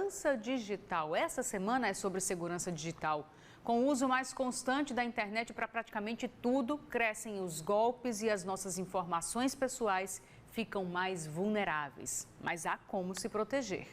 [0.00, 1.14] Segurança digital.
[1.14, 3.28] Essa semana é sobre segurança digital.
[3.62, 8.42] Com o uso mais constante da internet para praticamente tudo, crescem os golpes e as
[8.42, 12.26] nossas informações pessoais ficam mais vulneráveis.
[12.42, 13.88] Mas há como se proteger.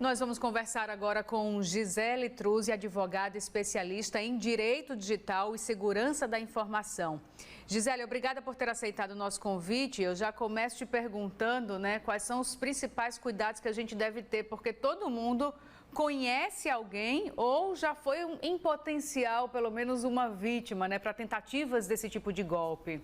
[0.00, 6.40] Nós vamos conversar agora com Gisele Truzzi, advogada especialista em Direito Digital e Segurança da
[6.40, 7.20] Informação.
[7.66, 10.00] Gisele, obrigada por ter aceitado o nosso convite.
[10.00, 14.22] Eu já começo te perguntando né, quais são os principais cuidados que a gente deve
[14.22, 15.52] ter, porque todo mundo
[15.92, 21.86] conhece alguém ou já foi um, em potencial, pelo menos uma vítima, né, para tentativas
[21.86, 23.02] desse tipo de golpe.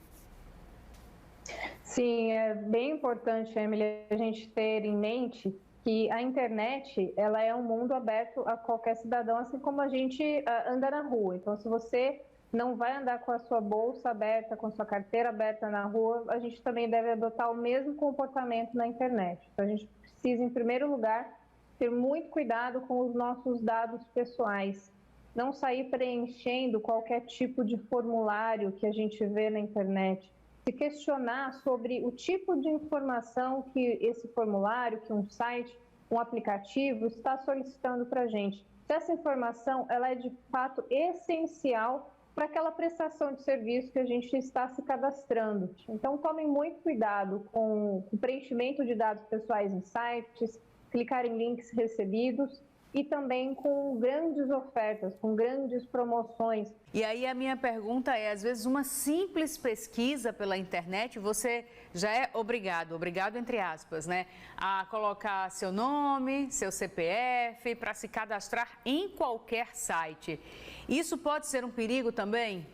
[1.83, 5.55] Sim, é bem importante, Emily, a gente ter em mente
[5.87, 10.21] que a internet ela é um mundo aberto a qualquer cidadão, assim como a gente
[10.21, 11.37] uh, anda na rua.
[11.37, 12.21] Então, se você
[12.53, 16.25] não vai andar com a sua bolsa aberta, com a sua carteira aberta na rua,
[16.27, 19.49] a gente também deve adotar o mesmo comportamento na internet.
[19.53, 21.39] Então, a gente precisa, em primeiro lugar,
[21.79, 24.93] ter muito cuidado com os nossos dados pessoais.
[25.37, 30.35] Não sair preenchendo qualquer tipo de formulário que a gente vê na internet
[30.67, 35.79] se questionar sobre o tipo de informação que esse formulário, que um site,
[36.11, 38.65] um aplicativo está solicitando para a gente.
[38.87, 44.05] Se essa informação ela é de fato essencial para aquela prestação de serviço que a
[44.05, 45.75] gente está se cadastrando.
[45.89, 51.71] Então, tomem muito cuidado com o preenchimento de dados pessoais em sites, clicar em links
[51.71, 52.63] recebidos
[52.97, 56.75] e também com grandes ofertas, com grandes promoções.
[56.95, 62.11] E aí a minha pergunta é, às vezes uma simples pesquisa pela internet, você já
[62.11, 64.25] é obrigado, obrigado entre aspas, né,
[64.57, 70.41] a colocar seu nome, seu CPF para se cadastrar em qualquer site.
[70.89, 72.67] Isso pode ser um perigo também?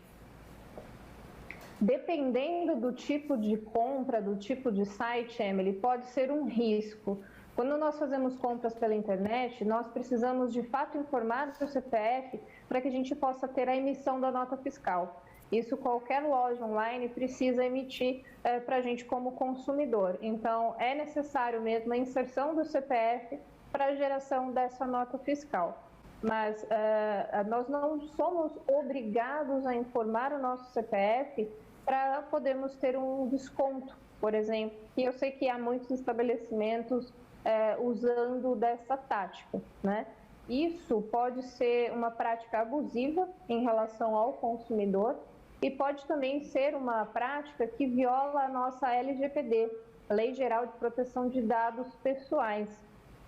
[1.80, 7.20] Dependendo do tipo de compra, do tipo de site, Emily, pode ser um risco.
[7.54, 12.80] Quando nós fazemos compras pela internet, nós precisamos de fato informar o seu CPF para
[12.80, 15.22] que a gente possa ter a emissão da nota fiscal.
[15.50, 20.18] Isso qualquer loja online precisa emitir é, para a gente como consumidor.
[20.22, 23.38] Então, é necessário mesmo a inserção do CPF
[23.70, 25.82] para a geração dessa nota fiscal.
[26.22, 31.46] Mas é, nós não somos obrigados a informar o nosso CPF
[31.84, 34.78] para podermos ter um desconto, por exemplo.
[34.96, 37.12] E eu sei que há muitos estabelecimentos
[37.44, 40.06] é, usando dessa tática, né?
[40.48, 45.16] Isso pode ser uma prática abusiva em relação ao consumidor
[45.62, 49.70] e pode também ser uma prática que viola a nossa LGPD,
[50.10, 52.68] Lei Geral de Proteção de Dados Pessoais,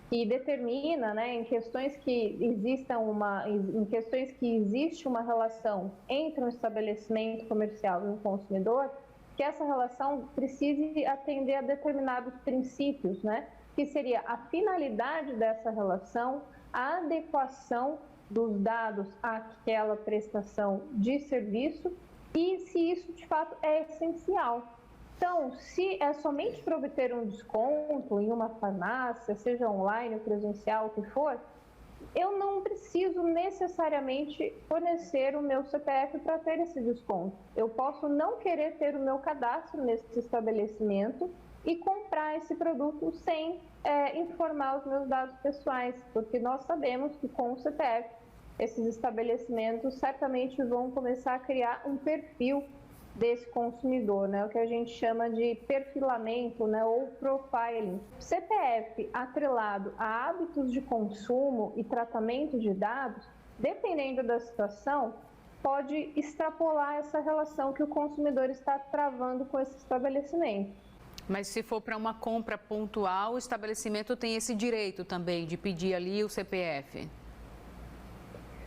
[0.09, 6.43] que determina, né, em questões que existam uma, em questões que existe uma relação entre
[6.43, 8.91] um estabelecimento comercial e um consumidor,
[9.35, 16.43] que essa relação precise atender a determinados princípios, né, que seria a finalidade dessa relação,
[16.71, 17.99] a adequação
[18.29, 21.95] dos dados àquela prestação de serviço
[22.33, 24.75] e se isso de fato é essencial.
[25.17, 30.89] Então, se é somente para obter um desconto em uma farmácia, seja online presencial, o
[30.89, 31.39] que for,
[32.13, 37.37] eu não preciso necessariamente fornecer o meu CPF para ter esse desconto.
[37.55, 41.29] Eu posso não querer ter o meu cadastro nesse estabelecimento
[41.65, 47.27] e comprar esse produto sem é, informar os meus dados pessoais, porque nós sabemos que
[47.27, 48.09] com o CPF
[48.57, 52.63] esses estabelecimentos certamente vão começar a criar um perfil
[53.15, 54.45] desse consumidor, né?
[54.45, 56.83] O que a gente chama de perfilamento, né?
[56.83, 57.99] Ou profiling.
[58.19, 63.27] CPF atrelado a hábitos de consumo e tratamento de dados,
[63.57, 65.13] dependendo da situação,
[65.63, 70.71] pode extrapolar essa relação que o consumidor está travando com esse estabelecimento.
[71.27, 75.95] Mas se for para uma compra pontual, o estabelecimento tem esse direito também de pedir
[75.95, 77.09] ali o CPF?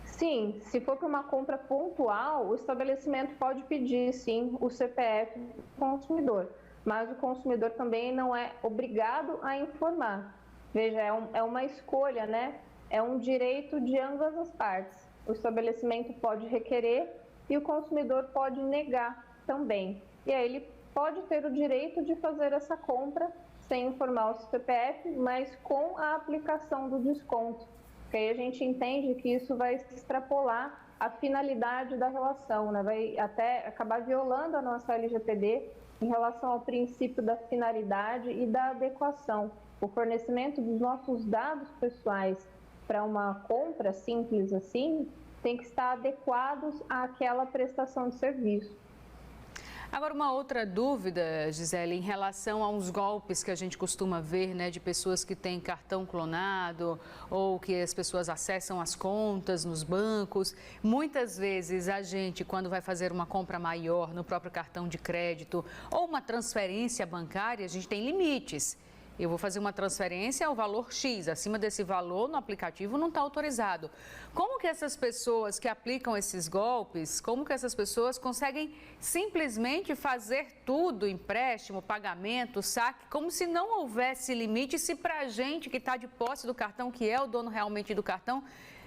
[0.04, 5.62] Sim, se for para uma compra pontual, o estabelecimento pode pedir sim o CPF do
[5.78, 6.50] consumidor,
[6.84, 10.34] mas o consumidor também não é obrigado a informar.
[10.74, 12.58] Veja, é, um, é uma escolha, né?
[12.90, 14.98] É um direito de ambas as partes.
[15.24, 17.08] O estabelecimento pode requerer
[17.48, 20.02] e o consumidor pode negar também.
[20.26, 23.30] E aí ele pode ter o direito de fazer essa compra
[23.68, 27.68] sem informar o CPF, mas com a aplicação do desconto.
[28.02, 32.82] Porque aí a gente entende que isso vai extrapolar a finalidade da relação, né?
[32.82, 35.70] vai até acabar violando a nossa LGPD
[36.02, 39.52] em relação ao princípio da finalidade e da adequação.
[39.80, 42.44] O fornecimento dos nossos dados pessoais
[42.88, 45.08] para uma compra simples assim
[45.44, 48.87] tem que estar adequados àquela prestação de serviço.
[49.90, 54.54] Agora, uma outra dúvida, Gisele, em relação a uns golpes que a gente costuma ver,
[54.54, 57.00] né, de pessoas que têm cartão clonado
[57.30, 60.54] ou que as pessoas acessam as contas nos bancos.
[60.82, 65.64] Muitas vezes a gente, quando vai fazer uma compra maior no próprio cartão de crédito
[65.90, 68.76] ou uma transferência bancária, a gente tem limites
[69.18, 73.20] eu vou fazer uma transferência ao valor X, acima desse valor no aplicativo não está
[73.20, 73.90] autorizado.
[74.34, 80.62] Como que essas pessoas que aplicam esses golpes, como que essas pessoas conseguem simplesmente fazer
[80.64, 85.96] tudo, empréstimo, pagamento, saque, como se não houvesse limite, se para a gente que está
[85.96, 88.44] de posse do cartão, que é o dono realmente do cartão,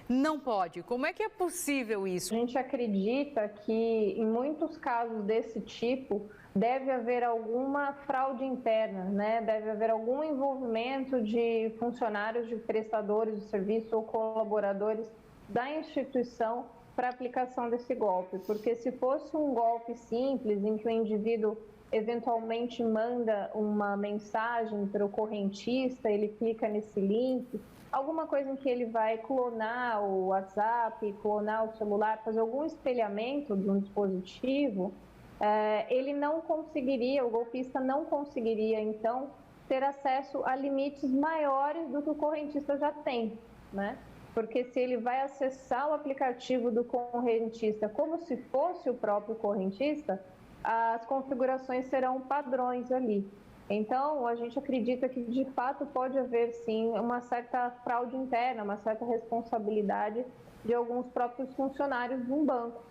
[0.07, 0.83] não pode.
[0.83, 2.33] Como é que é possível isso?
[2.33, 9.41] A gente acredita que em muitos casos desse tipo, deve haver alguma fraude interna, né?
[9.41, 15.09] deve haver algum envolvimento de funcionários, de prestadores de serviço ou colaboradores
[15.47, 16.65] da instituição
[16.95, 18.37] para aplicação desse golpe.
[18.39, 21.57] Porque se fosse um golpe simples, em que o indivíduo
[21.91, 27.59] eventualmente manda uma mensagem para o correntista, ele clica nesse link,
[27.91, 33.57] alguma coisa em que ele vai clonar o WhatsApp, clonar o celular, fazer algum espelhamento
[33.57, 34.93] de um dispositivo,
[35.89, 39.31] ele não conseguiria, o golpista não conseguiria, então,
[39.67, 43.39] ter acesso a limites maiores do que o correntista já tem,
[43.71, 43.97] né?
[44.33, 50.23] Porque se ele vai acessar o aplicativo do correntista como se fosse o próprio correntista,
[50.63, 53.27] as configurações serão padrões ali.
[53.69, 58.77] Então, a gente acredita que de fato pode haver sim uma certa fraude interna, uma
[58.77, 60.25] certa responsabilidade
[60.63, 62.83] de alguns próprios funcionários de um banco.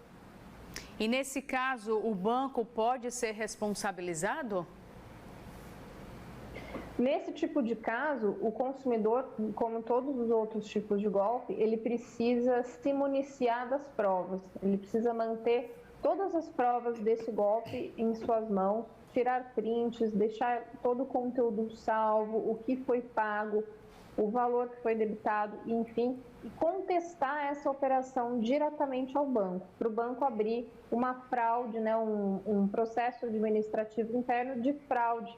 [1.00, 4.66] E nesse caso, o banco pode ser responsabilizado?
[6.98, 12.62] Nesse tipo de caso, o consumidor, como todos os outros tipos de golpe, ele precisa
[12.64, 14.42] se municiar das provas.
[14.62, 21.04] Ele precisa manter todas as provas desse golpe em suas mãos, tirar prints, deixar todo
[21.04, 23.64] o conteúdo salvo, o que foi pago,
[24.16, 29.90] o valor que foi debitado, enfim, e contestar essa operação diretamente ao banco, para o
[29.90, 35.36] banco abrir uma fraude, né, um, um processo administrativo interno de fraude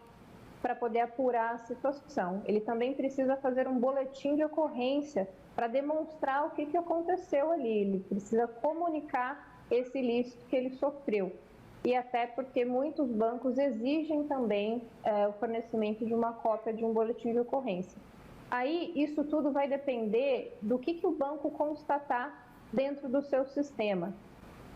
[0.60, 2.42] para poder apurar a situação.
[2.46, 7.68] Ele também precisa fazer um boletim de ocorrência para demonstrar o que, que aconteceu ali.
[7.68, 11.32] Ele precisa comunicar esse ilícito que ele sofreu.
[11.84, 16.92] E até porque muitos bancos exigem também é, o fornecimento de uma cópia de um
[16.92, 18.00] boletim de ocorrência.
[18.52, 24.12] Aí isso tudo vai depender do que, que o banco constatar dentro do seu sistema.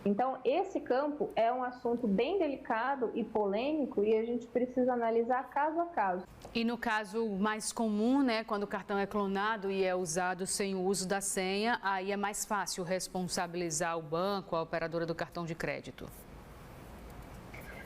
[0.03, 5.51] Então, esse campo é um assunto bem delicado e polêmico e a gente precisa analisar
[5.51, 6.25] caso a caso.
[6.55, 10.75] E no caso mais comum, né, quando o cartão é clonado e é usado sem
[10.75, 15.45] o uso da senha, aí é mais fácil responsabilizar o banco, a operadora do cartão
[15.45, 16.07] de crédito.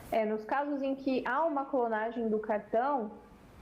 [0.09, 3.11] É, nos casos em que há uma clonagem do cartão,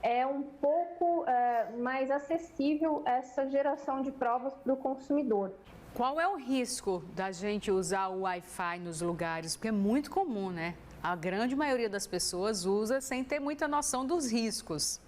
[0.02, 5.52] é um pouco é, mais acessível essa geração de provas para o consumidor.
[5.94, 9.56] Qual é o risco da gente usar o Wi-Fi nos lugares?
[9.56, 10.74] Porque é muito comum, né?
[11.02, 15.00] A grande maioria das pessoas usa sem ter muita noção dos riscos.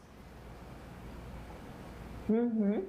[2.28, 2.84] Uhum.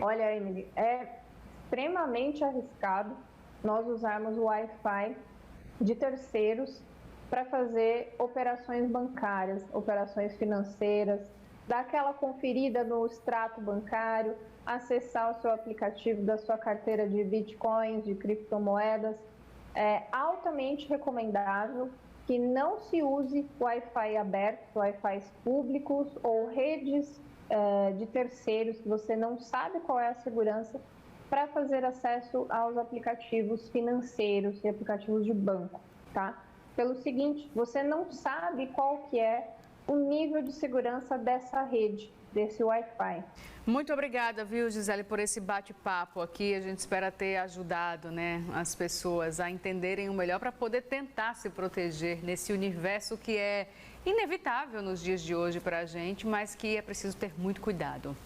[0.00, 1.20] Olha, Emily, é
[1.64, 3.16] extremamente arriscado
[3.62, 5.16] nós usarmos o Wi-Fi
[5.80, 6.82] de terceiros
[7.32, 11.18] para fazer operações bancárias, operações financeiras,
[11.66, 14.36] dar aquela conferida no extrato bancário,
[14.66, 19.16] acessar o seu aplicativo da sua carteira de bitcoins, de criptomoedas.
[19.74, 21.88] É altamente recomendável
[22.26, 29.16] que não se use Wi-Fi aberto, Wi-Fi públicos ou redes é, de terceiros que você
[29.16, 30.78] não sabe qual é a segurança
[31.30, 35.80] para fazer acesso aos aplicativos financeiros e aplicativos de banco,
[36.12, 36.51] tá?
[36.76, 39.48] Pelo seguinte, você não sabe qual que é
[39.86, 43.22] o nível de segurança dessa rede, desse Wi-Fi.
[43.66, 46.54] Muito obrigada, viu, Gisele, por esse bate-papo aqui.
[46.54, 51.34] A gente espera ter ajudado né, as pessoas a entenderem o melhor para poder tentar
[51.34, 53.68] se proteger nesse universo que é
[54.04, 58.16] inevitável nos dias de hoje para a gente, mas que é preciso ter muito cuidado.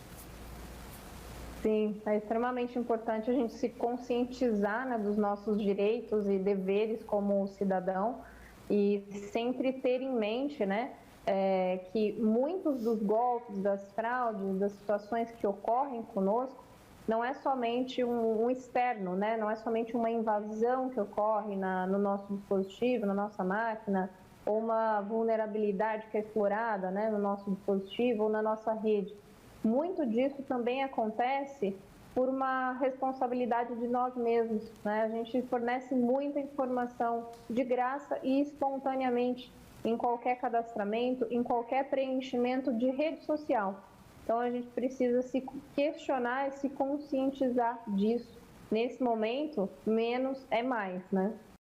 [1.62, 7.46] Sim, é extremamente importante a gente se conscientizar né, dos nossos direitos e deveres como
[7.48, 8.22] cidadão
[8.70, 10.92] e sempre ter em mente, né,
[11.26, 16.64] é, que muitos dos golpes, das fraudes, das situações que ocorrem conosco,
[17.06, 19.36] não é somente um, um externo, né?
[19.36, 24.10] não é somente uma invasão que ocorre na, no nosso dispositivo, na nossa máquina,
[24.44, 29.14] ou uma vulnerabilidade que é explorada né, no nosso dispositivo ou na nossa rede.
[29.62, 31.76] Muito disso também acontece
[32.16, 34.72] por uma responsabilidade de nós mesmos.
[34.82, 35.02] Né?
[35.02, 39.52] A gente fornece muita informação de graça e espontaneamente
[39.84, 43.84] em qualquer cadastramento, em qualquer preenchimento de rede social.
[44.24, 45.44] Então a gente precisa se
[45.74, 48.40] questionar e se conscientizar disso.
[48.70, 51.34] Nesse momento, menos é mais, né?